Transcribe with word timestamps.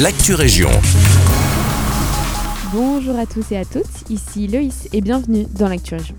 l'actu 0.00 0.34
région. 0.34 0.70
Bonjour 2.72 3.16
à 3.16 3.26
tous 3.26 3.52
et 3.52 3.56
à 3.56 3.64
toutes, 3.64 4.10
ici 4.10 4.48
Loïs 4.48 4.88
et 4.92 5.00
bienvenue 5.00 5.46
dans 5.56 5.68
l'actu 5.68 5.94
région. 5.94 6.16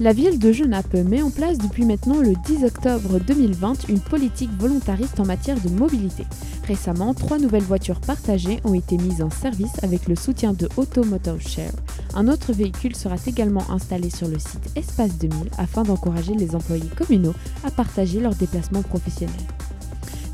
La 0.00 0.12
ville 0.12 0.40
de 0.40 0.50
Genappe 0.50 0.94
met 0.94 1.22
en 1.22 1.30
place 1.30 1.58
depuis 1.58 1.84
maintenant 1.84 2.18
le 2.18 2.34
10 2.44 2.64
octobre 2.64 3.20
2020 3.20 3.88
une 3.88 4.00
politique 4.00 4.50
volontariste 4.58 5.20
en 5.20 5.26
matière 5.26 5.60
de 5.60 5.68
mobilité. 5.68 6.24
Récemment, 6.66 7.14
trois 7.14 7.38
nouvelles 7.38 7.62
voitures 7.62 8.00
partagées 8.00 8.58
ont 8.64 8.74
été 8.74 8.96
mises 8.96 9.22
en 9.22 9.30
service 9.30 9.82
avec 9.82 10.08
le 10.08 10.16
soutien 10.16 10.52
de 10.52 10.68
Automotive 10.76 11.40
Share. 11.40 11.72
Un 12.14 12.26
autre 12.26 12.52
véhicule 12.52 12.96
sera 12.96 13.14
également 13.28 13.70
installé 13.70 14.10
sur 14.10 14.26
le 14.26 14.40
site 14.40 14.72
Espace 14.74 15.16
2000 15.18 15.50
afin 15.56 15.84
d'encourager 15.84 16.34
les 16.34 16.56
employés 16.56 16.90
communaux 16.96 17.34
à 17.64 17.70
partager 17.70 18.18
leurs 18.18 18.34
déplacements 18.34 18.82
professionnels. 18.82 19.36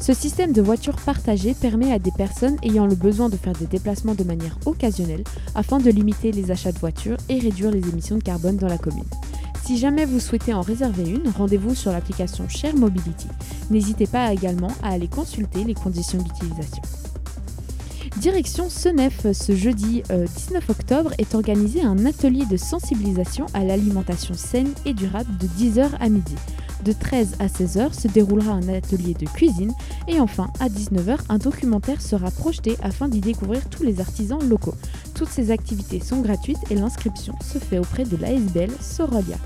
Ce 0.05 0.13
système 0.13 0.53
de 0.53 0.61
voitures 0.61 0.97
partagées 0.97 1.55
permet 1.55 1.91
à 1.91 1.99
des 1.99 2.11
personnes 2.11 2.59
ayant 2.63 2.87
le 2.87 2.95
besoin 2.95 3.31
de 3.31 3.39
faire 3.39 3.55
des 3.55 3.65
déplacements 3.65 4.15
de 4.15 4.23
manière 4.23 4.59
occasionnelle 4.67 5.25
afin 5.55 5.79
de 5.79 5.89
limiter 5.89 6.31
les 6.31 6.51
achats 6.51 6.73
de 6.73 6.79
voitures 6.79 7.17
et 7.31 7.39
réduire 7.39 7.71
les 7.71 7.89
émissions 7.89 8.19
de 8.19 8.23
carbone 8.23 8.59
dans 8.59 8.69
la 8.69 8.77
commune. 8.77 9.07
Si 9.65 9.79
jamais 9.79 10.05
vous 10.05 10.21
souhaitez 10.21 10.53
en 10.53 10.61
réserver 10.61 11.09
une, 11.09 11.31
rendez-vous 11.31 11.75
sur 11.75 11.91
l'application 11.91 12.47
Share 12.51 12.77
Mobility. 12.77 13.29
N'hésitez 13.71 14.07
pas 14.07 14.31
également 14.31 14.73
à 14.83 14.91
aller 14.91 15.09
consulter 15.09 15.65
les 15.65 15.73
conditions 15.73 16.19
d'utilisation. 16.19 16.83
Direction 18.19 18.69
Senef, 18.69 19.33
ce 19.33 19.57
jeudi 19.57 20.03
19 20.11 20.11
euh, 20.11 20.73
octobre 20.73 21.13
est 21.17 21.35
organisé 21.35 21.83
un 21.83 22.05
atelier 22.05 22.45
de 22.45 22.59
sensibilisation 22.59 23.47
à 23.55 23.65
l'alimentation 23.65 24.35
saine 24.35 24.75
et 24.85 24.93
durable 24.93 25.35
de 25.39 25.47
10h 25.47 25.93
à 25.99 26.11
midi. 26.11 26.35
De 26.85 26.93
13 26.93 27.37
à 27.39 27.47
16h 27.47 27.99
se 27.99 28.09
déroulera 28.09 28.53
un 28.53 28.69
atelier 28.69 29.15
de 29.15 29.25
cuisine 29.25 29.73
et 30.07 30.21
enfin 30.21 30.49
à 30.61 30.69
19h 30.69 31.17
un 31.31 31.39
documentaire 31.39 32.03
sera 32.03 32.31
projeté 32.31 32.77
afin 32.83 33.09
d'y 33.09 33.21
découvrir 33.21 33.67
tous 33.71 33.85
les 33.85 34.01
artisans 34.01 34.47
locaux. 34.47 34.75
Toutes 35.15 35.31
ces 35.31 35.51
activités 35.51 36.01
sont 36.01 36.21
gratuites 36.21 36.59
et 36.71 36.75
l'inscription 36.75 37.35
se 37.43 37.57
fait 37.57 37.79
auprès 37.79 38.05
de 38.05 38.19
l'ASBL 38.19 38.71
Sorolia. 38.81 39.39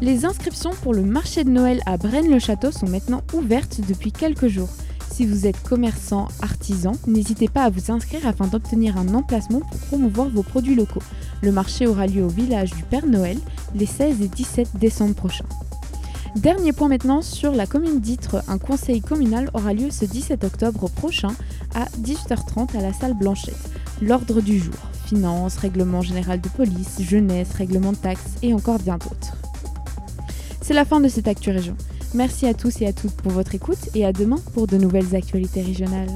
Les 0.00 0.24
inscriptions 0.24 0.72
pour 0.82 0.94
le 0.94 1.02
marché 1.02 1.44
de 1.44 1.50
Noël 1.50 1.82
à 1.84 1.98
Braine-le-Château 1.98 2.72
sont 2.72 2.88
maintenant 2.88 3.20
ouvertes 3.34 3.82
depuis 3.86 4.12
quelques 4.12 4.48
jours. 4.48 4.70
Si 5.14 5.26
vous 5.26 5.46
êtes 5.46 5.62
commerçant, 5.62 6.26
artisan, 6.42 6.90
n'hésitez 7.06 7.46
pas 7.46 7.62
à 7.62 7.70
vous 7.70 7.92
inscrire 7.92 8.26
afin 8.26 8.48
d'obtenir 8.48 8.98
un 8.98 9.14
emplacement 9.14 9.60
pour 9.60 9.78
promouvoir 9.78 10.28
vos 10.28 10.42
produits 10.42 10.74
locaux. 10.74 11.04
Le 11.40 11.52
marché 11.52 11.86
aura 11.86 12.08
lieu 12.08 12.24
au 12.24 12.28
village 12.28 12.72
du 12.74 12.82
Père 12.82 13.06
Noël 13.06 13.38
les 13.76 13.86
16 13.86 14.22
et 14.22 14.26
17 14.26 14.70
décembre 14.74 15.14
prochains. 15.14 15.44
Dernier 16.34 16.72
point 16.72 16.88
maintenant 16.88 17.22
sur 17.22 17.52
la 17.52 17.64
commune 17.64 18.00
d'Itre. 18.00 18.42
Un 18.48 18.58
conseil 18.58 19.02
communal 19.02 19.50
aura 19.54 19.72
lieu 19.72 19.92
ce 19.92 20.04
17 20.04 20.42
octobre 20.42 20.90
prochain 20.90 21.30
à 21.76 21.84
18h30 22.00 22.76
à 22.76 22.82
la 22.82 22.92
salle 22.92 23.14
Blanchette. 23.14 23.70
L'ordre 24.02 24.40
du 24.40 24.58
jour 24.58 24.74
finances, 25.06 25.58
règlement 25.58 26.02
général 26.02 26.40
de 26.40 26.48
police, 26.48 27.00
jeunesse, 27.00 27.52
règlement 27.52 27.92
de 27.92 27.98
taxes 27.98 28.32
et 28.42 28.52
encore 28.52 28.80
bien 28.80 28.98
d'autres. 28.98 29.36
C'est 30.60 30.74
la 30.74 30.84
fin 30.84 30.98
de 30.98 31.06
cette 31.06 31.28
Actu 31.28 31.50
Région. 31.50 31.76
Merci 32.14 32.46
à 32.46 32.54
tous 32.54 32.80
et 32.80 32.86
à 32.86 32.92
toutes 32.92 33.16
pour 33.16 33.32
votre 33.32 33.56
écoute 33.56 33.90
et 33.96 34.06
à 34.06 34.12
demain 34.12 34.38
pour 34.54 34.68
de 34.68 34.76
nouvelles 34.76 35.16
actualités 35.16 35.62
régionales. 35.62 36.10